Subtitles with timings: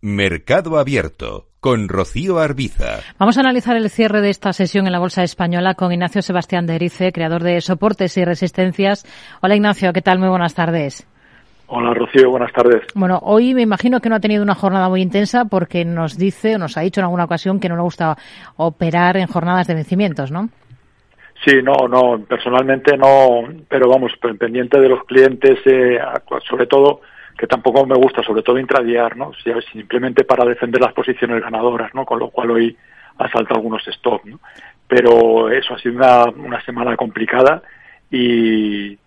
[0.00, 3.00] Mercado Abierto con Rocío Arbiza.
[3.18, 6.66] Vamos a analizar el cierre de esta sesión en la Bolsa Española con Ignacio Sebastián
[6.66, 9.04] de Erice, creador de Soportes y Resistencias.
[9.42, 10.20] Hola Ignacio, ¿qué tal?
[10.20, 11.04] Muy buenas tardes.
[11.66, 12.82] Hola Rocío, buenas tardes.
[12.94, 16.54] Bueno, hoy me imagino que no ha tenido una jornada muy intensa porque nos dice,
[16.54, 18.16] o nos ha dicho en alguna ocasión que no le gusta
[18.56, 20.48] operar en jornadas de vencimientos, ¿no?
[21.48, 25.98] Sí, no, no, personalmente no, pero vamos, pendiente de los clientes, eh,
[26.46, 27.00] sobre todo
[27.38, 29.32] que tampoco me gusta, sobre todo intradiar, ¿no?
[29.72, 32.04] simplemente para defender las posiciones ganadoras, ¿no?
[32.04, 32.76] Con lo cual hoy
[33.16, 34.40] ha saltado algunos stop, ¿no?
[34.86, 37.62] Pero eso ha sido una, semana complicada
[38.10, 38.98] y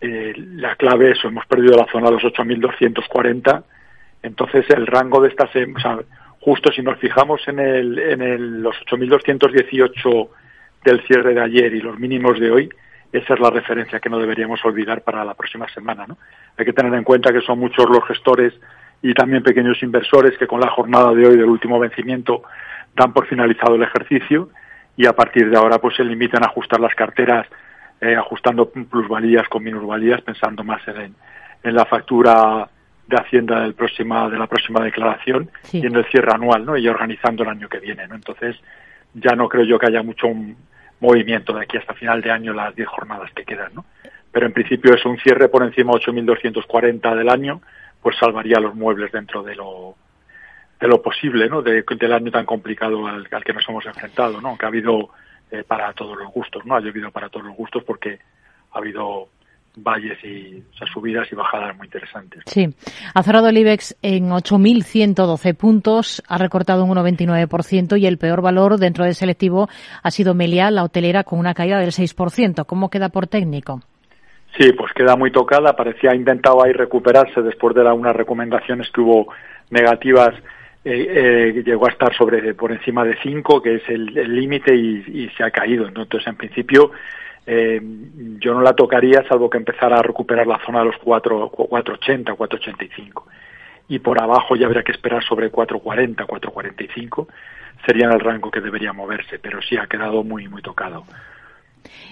[0.00, 3.64] eh, la clave es hemos perdido la zona de los 8.240,
[4.22, 5.98] entonces el rango de esta semana, o sea,
[6.42, 10.28] justo si nos fijamos en, el, en el, los 8.218
[10.88, 12.68] del cierre de ayer y los mínimos de hoy,
[13.12, 16.06] esa es la referencia que no deberíamos olvidar para la próxima semana.
[16.06, 16.18] ¿no?
[16.56, 18.54] Hay que tener en cuenta que son muchos los gestores
[19.02, 22.42] y también pequeños inversores que con la jornada de hoy del último vencimiento
[22.96, 24.50] dan por finalizado el ejercicio
[24.96, 27.46] y a partir de ahora pues se limitan a ajustar las carteras
[28.00, 31.14] eh, ajustando plusvalías con minusvalías pensando más en,
[31.62, 32.68] en la factura
[33.06, 36.76] de Hacienda del próxima, de la próxima declaración y en el cierre anual ¿no?
[36.76, 38.06] y organizando el año que viene.
[38.06, 38.14] ¿no?
[38.14, 38.56] Entonces
[39.14, 40.28] ya no creo yo que haya mucho
[41.00, 43.84] movimiento de aquí hasta final de año, las 10 jornadas que quedan, ¿no?
[44.32, 47.60] Pero en principio es un cierre por encima de 8.240 del año,
[48.02, 49.96] pues salvaría los muebles dentro de lo
[50.80, 51.60] de lo posible, ¿no?
[51.60, 54.56] De, del año tan complicado al, que nos hemos enfrentado, ¿no?
[54.56, 55.10] Que ha habido
[55.50, 56.76] eh, para todos los gustos, ¿no?
[56.76, 58.20] Ha llovido para todos los gustos porque
[58.72, 59.28] ha habido
[59.82, 60.62] valles y
[60.92, 62.42] subidas y bajadas muy interesantes.
[62.46, 62.68] Sí,
[63.14, 68.78] ha cerrado el IBEX en 8.112 puntos, ha recortado un 1,29% y el peor valor
[68.78, 69.68] dentro del selectivo
[70.02, 72.66] ha sido Meliá, la hotelera, con una caída del 6%.
[72.66, 73.82] ¿Cómo queda por técnico?
[74.56, 75.74] Sí, pues queda muy tocada.
[75.74, 79.28] Parecía intentado ahí recuperarse después de unas recomendaciones que hubo
[79.70, 80.34] negativas.
[80.84, 85.28] Eh, eh, llegó a estar sobre por encima de 5, que es el límite, y,
[85.36, 85.86] se ha caído.
[85.86, 86.92] Entonces, en principio,
[87.46, 87.80] eh,
[88.38, 92.34] yo no la tocaría salvo que empezara a recuperar la zona de los 4, 480,
[92.34, 93.26] 485.
[93.88, 97.28] Y por abajo ya habría que esperar sobre 440, 445.
[97.86, 101.04] Sería el rango que debería moverse, pero sí ha quedado muy, muy tocado.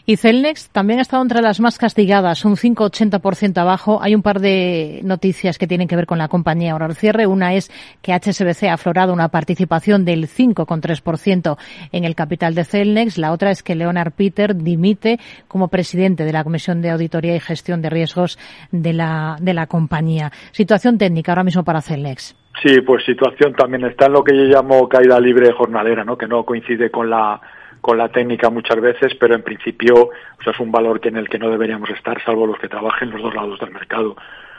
[0.05, 3.99] Y Celnex también ha estado entre las más castigadas, un 5,80% abajo.
[4.03, 7.27] Hay un par de noticias que tienen que ver con la compañía ahora al cierre.
[7.27, 7.71] Una es
[8.03, 11.57] que HSBC ha aflorado una participación del 5,3%
[11.93, 13.19] en el capital de Celnex.
[13.19, 17.41] La otra es que Leonard Peter dimite como presidente de la Comisión de Auditoría y
[17.41, 18.39] Gestión de Riesgos
[18.71, 20.31] de la, de la compañía.
[20.53, 22.37] Situación técnica ahora mismo para Celnex.
[22.63, 26.17] Sí, pues situación también está en lo que yo llamo caída libre jornalera, ¿no?
[26.17, 27.41] que no coincide con la
[27.87, 30.11] con la técnica muchas veces, pero en principio
[30.45, 33.23] es un valor que en el que no deberíamos estar, salvo los que trabajen los
[33.23, 34.17] dos lados del mercado,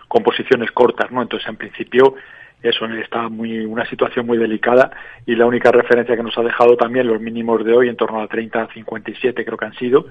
[0.07, 1.21] con posiciones cortas, ¿no?
[1.21, 2.15] Entonces, en principio,
[2.63, 4.91] eso está muy una situación muy delicada
[5.25, 8.21] y la única referencia que nos ha dejado también los mínimos de hoy en torno
[8.21, 10.05] a 30 a 57 creo que han sido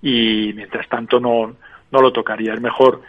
[0.00, 1.54] y mientras tanto no
[1.92, 3.02] no lo tocaría es mejor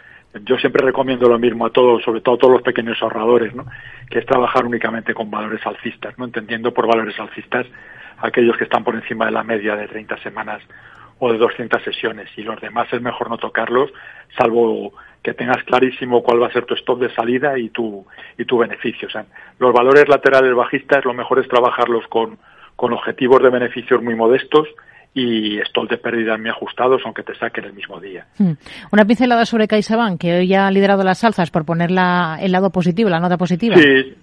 [0.44, 3.66] yo siempre recomiendo lo mismo a todos sobre todo a todos los pequeños ahorradores no
[4.10, 7.66] que es trabajar únicamente con valores alcistas no entendiendo por valores alcistas
[8.18, 10.62] aquellos que están por encima de la media de 30 semanas
[11.18, 12.28] o de 200 sesiones.
[12.36, 13.90] Y los demás es mejor no tocarlos
[14.36, 14.92] salvo
[15.22, 18.04] que tengas clarísimo cuál va a ser tu stop de salida y tu
[18.36, 19.08] y tu beneficio.
[19.08, 19.24] O sea,
[19.58, 22.38] los valores laterales bajistas lo mejor es trabajarlos con,
[22.76, 24.68] con objetivos de beneficios muy modestos
[25.14, 28.26] y stop de pérdidas muy ajustados, aunque te saquen el mismo día.
[28.36, 28.52] Hmm.
[28.90, 32.70] Una pincelada sobre CaixaBank, que hoy ha liderado las alzas por poner la, el lado
[32.70, 33.76] positivo, la nota positiva.
[33.76, 34.14] Sí,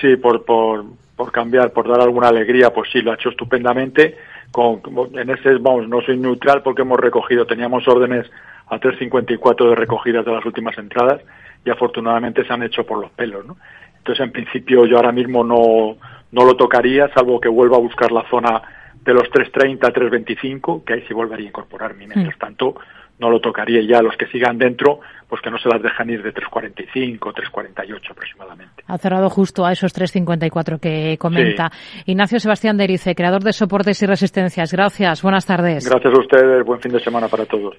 [0.00, 0.84] sí, por, por,
[1.14, 4.16] por cambiar, por dar alguna alegría, pues sí, lo ha hecho estupendamente.
[4.50, 4.80] Con,
[5.14, 8.28] en ese, vamos, no soy neutral porque hemos recogido, teníamos órdenes
[8.68, 11.20] a 3.54 de recogidas de las últimas entradas
[11.64, 13.56] y afortunadamente se han hecho por los pelos, ¿no?
[13.98, 15.96] Entonces, en principio, yo ahora mismo no,
[16.30, 18.62] no lo tocaría, salvo que vuelva a buscar la zona
[19.02, 22.06] de los 3.30 a 3.25, que ahí sí volvería a incorporarme.
[22.06, 22.40] Mientras mm.
[22.40, 22.74] tanto,
[23.18, 26.22] no lo tocaría ya los que sigan dentro, pues que no se las dejan ir
[26.22, 28.82] de 3.45, 3.48 aproximadamente.
[28.86, 31.70] Ha cerrado justo a esos 3.54 que comenta.
[32.06, 34.72] Ignacio Sebastián Derice, creador de Soportes y Resistencias.
[34.72, 35.88] Gracias, buenas tardes.
[35.88, 37.72] Gracias a ustedes, buen fin de semana para todos.